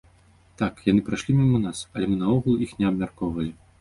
Так, 0.61 0.79
яны 0.91 1.03
прайшлі 1.09 1.35
міма 1.41 1.59
нас, 1.67 1.81
але 1.99 2.07
мы 2.13 2.17
наогул 2.25 2.53
іх 2.67 2.73
не 2.81 2.89
абмяркоўвалі. 2.93 3.53